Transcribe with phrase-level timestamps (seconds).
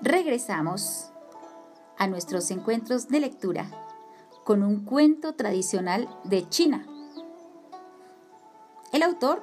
[0.00, 1.10] regresamos
[1.98, 3.70] a nuestros encuentros de lectura
[4.44, 6.86] con un cuento tradicional de China.
[8.92, 9.42] El autor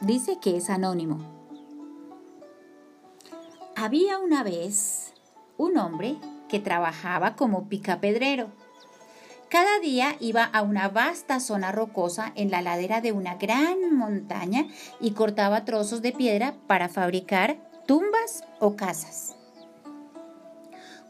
[0.00, 1.18] dice que es anónimo.
[3.74, 5.14] Había una vez
[5.56, 6.16] un hombre
[6.48, 8.50] que trabajaba como picapedrero.
[9.48, 14.66] Cada día iba a una vasta zona rocosa en la ladera de una gran montaña
[15.00, 17.56] y cortaba trozos de piedra para fabricar
[17.86, 19.35] tumbas o casas.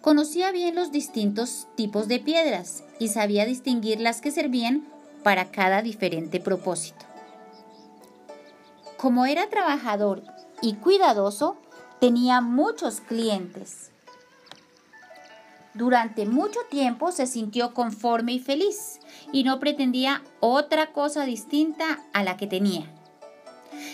[0.06, 4.86] Conocía bien los distintos tipos de piedras y sabía distinguir las que servían
[5.24, 7.04] para cada diferente propósito.
[8.98, 10.22] Como era trabajador
[10.62, 11.56] y cuidadoso,
[11.98, 13.90] tenía muchos clientes.
[15.74, 19.00] Durante mucho tiempo se sintió conforme y feliz
[19.32, 22.95] y no pretendía otra cosa distinta a la que tenía.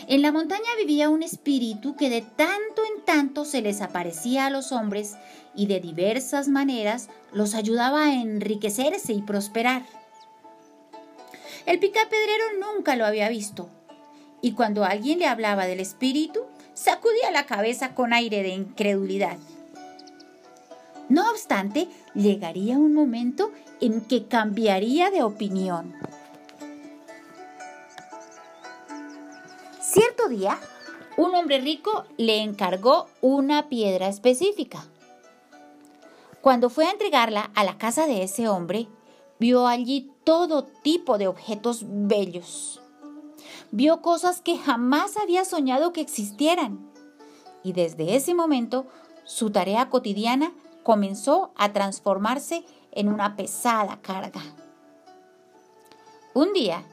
[0.08, 4.50] En la montaña vivía un espíritu que de tanto en tanto se les aparecía a
[4.50, 5.16] los hombres
[5.54, 9.84] y de diversas maneras los ayudaba a enriquecerse y prosperar.
[11.66, 13.70] El picapedrero nunca lo había visto,
[14.40, 16.40] y cuando alguien le hablaba del espíritu,
[16.74, 19.38] sacudía la cabeza con aire de incredulidad.
[21.08, 25.94] No obstante, llegaría un momento en que cambiaría de opinión.
[30.28, 30.58] Día,
[31.16, 34.84] un hombre rico le encargó una piedra específica.
[36.40, 38.88] Cuando fue a entregarla a la casa de ese hombre,
[39.38, 42.80] vio allí todo tipo de objetos bellos.
[43.70, 46.90] Vio cosas que jamás había soñado que existieran.
[47.62, 48.86] Y desde ese momento,
[49.24, 54.42] su tarea cotidiana comenzó a transformarse en una pesada carga.
[56.34, 56.84] Un día,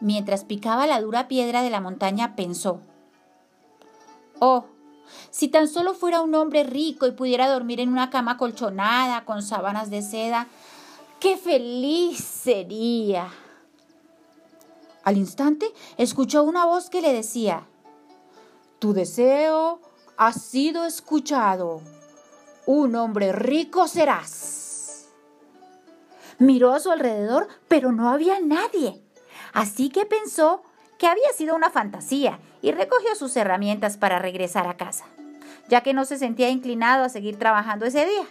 [0.00, 2.80] mientras picaba la dura piedra de la montaña, pensó,
[4.38, 4.64] Oh,
[5.30, 9.42] si tan solo fuera un hombre rico y pudiera dormir en una cama colchonada con
[9.42, 10.48] sábanas de seda,
[11.18, 13.28] qué feliz sería.
[15.04, 17.66] Al instante escuchó una voz que le decía,
[18.78, 19.80] Tu deseo
[20.16, 21.82] ha sido escuchado.
[22.66, 25.08] Un hombre rico serás.
[26.38, 29.02] Miró a su alrededor, pero no había nadie.
[29.52, 30.62] Así que pensó
[30.98, 35.06] que había sido una fantasía y recogió sus herramientas para regresar a casa,
[35.68, 38.26] ya que no se sentía inclinado a seguir trabajando ese día.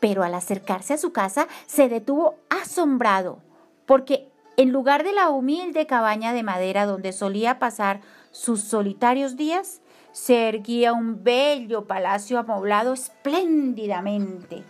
[0.00, 3.38] Pero al acercarse a su casa se detuvo asombrado,
[3.86, 9.80] porque en lugar de la humilde cabaña de madera donde solía pasar sus solitarios días,
[10.12, 14.62] se erguía un bello palacio amoblado espléndidamente.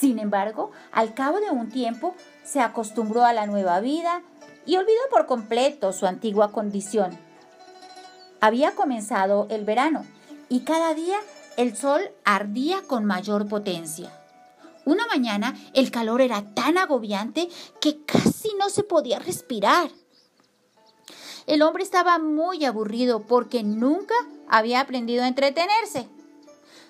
[0.00, 4.22] Sin embargo, al cabo de un tiempo, se acostumbró a la nueva vida
[4.64, 7.18] y olvidó por completo su antigua condición.
[8.40, 10.06] Había comenzado el verano
[10.48, 11.18] y cada día
[11.58, 14.10] el sol ardía con mayor potencia.
[14.86, 19.90] Una mañana el calor era tan agobiante que casi no se podía respirar.
[21.46, 24.14] El hombre estaba muy aburrido porque nunca
[24.48, 26.08] había aprendido a entretenerse.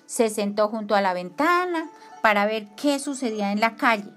[0.05, 4.11] Se sentó junto a la ventana, para ver qué sucedía en la calle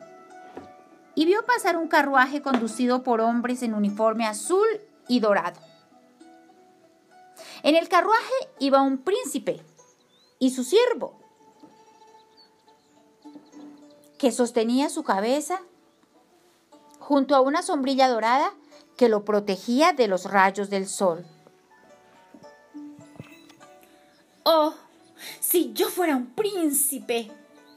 [1.15, 4.67] y vio pasar un carruaje conducido por hombres en uniforme azul
[5.09, 5.61] y dorado.
[7.63, 9.63] En el carruaje iba un príncipe
[10.39, 11.19] y su siervo,
[14.19, 15.61] que sostenía su cabeza
[16.99, 18.53] junto a una sombrilla dorada
[18.97, 21.25] que lo protegía de los rayos del sol.
[24.45, 24.75] ¡Oh!
[25.41, 27.31] Si yo fuera un príncipe,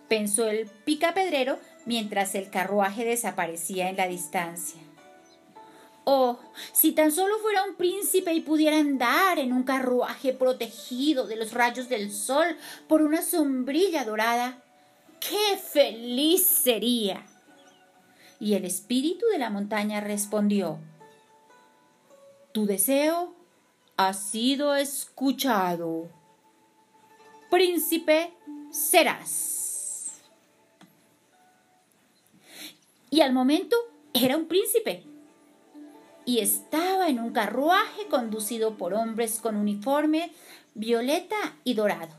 [0.07, 4.81] pensó el picapedrero mientras el carruaje desaparecía en la distancia.
[6.09, 6.39] Oh,
[6.71, 11.51] si tan solo fuera un príncipe y pudiera andar en un carruaje protegido de los
[11.51, 12.45] rayos del sol
[12.87, 14.63] por una sombrilla dorada,
[15.19, 17.25] qué feliz sería.
[18.39, 20.79] Y el espíritu de la montaña respondió,
[22.53, 23.35] Tu deseo
[23.97, 26.09] ha sido escuchado.
[27.49, 28.31] Príncipe
[28.71, 29.56] serás.
[33.09, 33.75] Y al momento
[34.13, 35.03] era un príncipe.
[36.25, 40.31] Y estaba en un carruaje conducido por hombres con uniforme
[40.73, 42.13] violeta y dorado.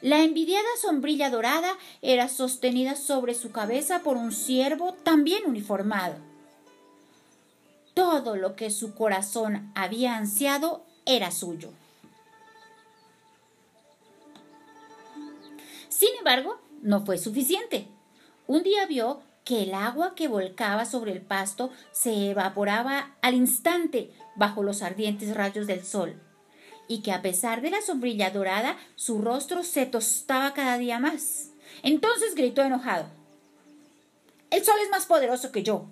[0.00, 6.16] La envidiada sombrilla dorada era sostenida sobre su cabeza por un siervo también uniformado.
[7.94, 11.70] Todo lo que su corazón había ansiado era suyo.
[15.88, 17.86] Sin embargo, no fue suficiente.
[18.48, 24.12] Un día vio que el agua que volcaba sobre el pasto se evaporaba al instante
[24.36, 26.20] bajo los ardientes rayos del sol,
[26.88, 31.50] y que a pesar de la sombrilla dorada su rostro se tostaba cada día más.
[31.82, 33.06] Entonces gritó enojado.
[34.50, 35.86] El sol es más poderoso que yo.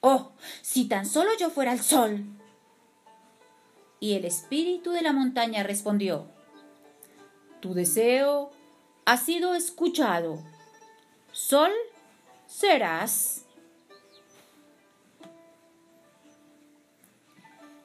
[0.00, 0.32] Oh,
[0.62, 2.24] si tan solo yo fuera el sol.
[4.00, 6.28] Y el espíritu de la montaña respondió,
[7.60, 8.52] Tu deseo
[9.04, 10.38] ha sido escuchado.
[11.32, 11.72] Sol
[12.48, 13.44] serás.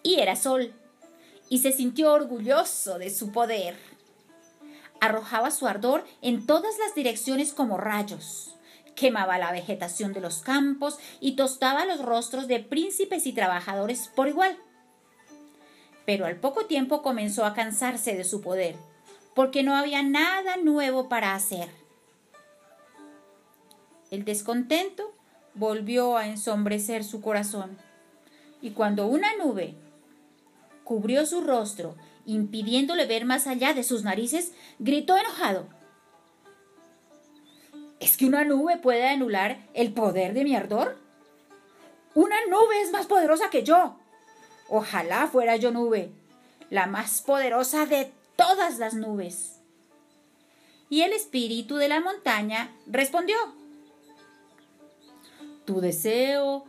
[0.01, 0.74] Y era sol,
[1.50, 3.77] y se sintió orgulloso de su poder.
[5.00, 8.56] Arrojaba su ardor en todas las direcciones como rayos.
[8.95, 14.27] Quemaba la vegetación de los campos y tostaba los rostros de príncipes y trabajadores por
[14.27, 14.57] igual.
[16.06, 18.75] Pero al poco tiempo comenzó a cansarse de su poder
[19.33, 21.82] porque no había nada nuevo para hacer.
[24.13, 25.12] El descontento
[25.56, 27.80] volvió a ensombrecer su corazón,
[28.62, 29.74] y cuando una nube
[30.83, 31.95] cubrió su rostro,
[32.27, 35.65] impidiéndole ver más allá de sus narices, gritó enojado.
[38.00, 40.95] ¿Es que una nube puede anular el poder de mi ardor?
[42.13, 43.98] Una nube es más poderosa que yo.
[44.69, 46.12] Ojalá fuera yo nube,
[46.69, 49.59] la más poderosa de todas las nubes.
[50.88, 53.36] Y el espíritu de la montaña respondió,
[55.65, 56.65] Tu deseo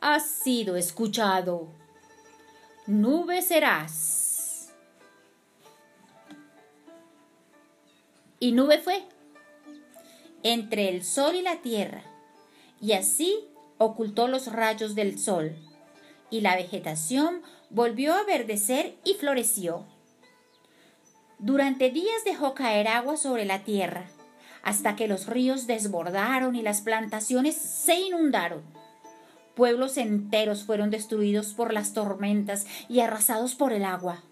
[0.00, 1.68] ha sido escuchado.
[2.86, 4.72] Nube serás.
[8.40, 9.04] Y nube fue
[10.42, 12.02] entre el sol y la tierra,
[12.80, 13.44] y así
[13.76, 15.56] ocultó los rayos del sol,
[16.30, 19.84] y la vegetación volvió a verdecer y floreció.
[21.38, 24.08] Durante días dejó caer agua sobre la tierra,
[24.62, 28.62] hasta que los ríos desbordaron y las plantaciones se inundaron.
[29.54, 34.22] Pueblos enteros fueron destruidos por las tormentas y arrasados por el agua.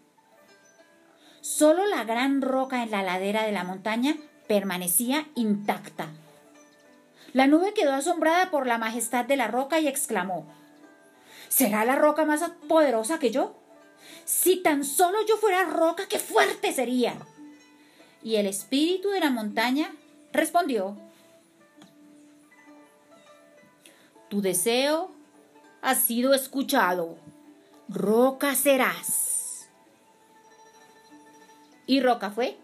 [1.40, 6.08] Solo la gran roca en la ladera de la montaña permanecía intacta.
[7.32, 10.46] La nube quedó asombrada por la majestad de la roca y exclamó,
[11.48, 13.56] ¿Será la roca más poderosa que yo?
[14.24, 17.14] Si tan solo yo fuera roca, qué fuerte sería.
[18.22, 19.92] Y el espíritu de la montaña
[20.32, 20.96] respondió,
[24.28, 25.10] Tu deseo
[25.82, 27.16] ha sido escuchado,
[27.88, 29.68] roca serás.
[31.86, 32.58] Y roca fue,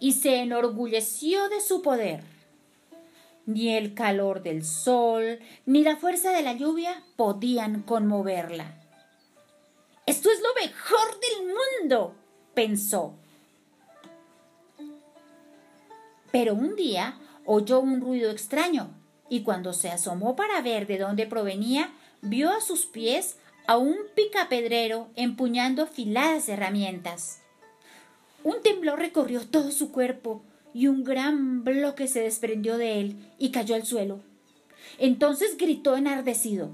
[0.00, 2.24] y se enorgulleció de su poder.
[3.46, 8.74] Ni el calor del sol, ni la fuerza de la lluvia podían conmoverla.
[10.06, 12.14] Esto es lo mejor del mundo,
[12.54, 13.17] pensó.
[16.30, 18.90] Pero un día oyó un ruido extraño
[19.28, 21.92] y cuando se asomó para ver de dónde provenía,
[22.22, 23.36] vio a sus pies
[23.66, 27.40] a un picapedrero empuñando afiladas herramientas.
[28.42, 30.42] Un temblor recorrió todo su cuerpo
[30.72, 34.20] y un gran bloque se desprendió de él y cayó al suelo.
[34.98, 36.70] Entonces gritó enardecido.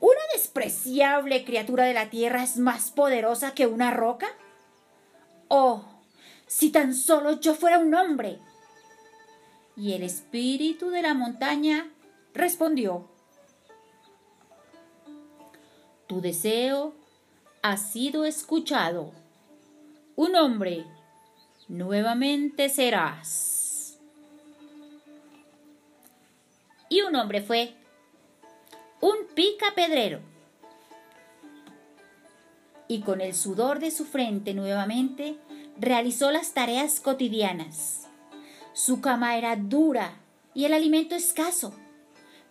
[0.00, 4.28] ¿Una despreciable criatura de la tierra es más poderosa que una roca?
[5.48, 5.84] Oh,
[6.46, 8.38] si tan solo yo fuera un hombre.
[9.76, 11.90] Y el espíritu de la montaña
[12.32, 13.08] respondió,
[16.06, 16.94] Tu deseo
[17.62, 19.12] ha sido escuchado.
[20.16, 20.84] Un hombre
[21.68, 23.98] nuevamente serás.
[26.88, 27.74] Y un hombre fue
[29.00, 30.20] un picapedrero.
[32.86, 35.38] Y con el sudor de su frente nuevamente
[35.78, 38.08] realizó las tareas cotidianas.
[38.72, 40.16] Su cama era dura
[40.54, 41.74] y el alimento escaso,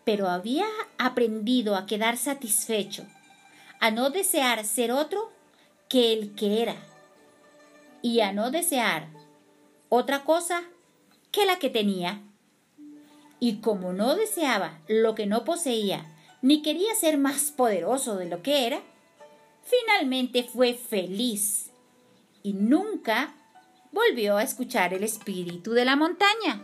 [0.03, 0.65] pero había
[0.98, 3.06] aprendido a quedar satisfecho,
[3.80, 5.32] a no desear ser otro
[5.89, 6.75] que el que era,
[8.01, 9.08] y a no desear
[9.89, 10.63] otra cosa
[11.32, 12.22] que la que tenía.
[13.39, 16.06] Y como no deseaba lo que no poseía,
[16.42, 18.82] ni quería ser más poderoso de lo que era,
[19.63, 21.73] finalmente fue feliz
[22.44, 23.34] y nunca
[23.92, 26.62] volvió a escuchar el espíritu de la montaña.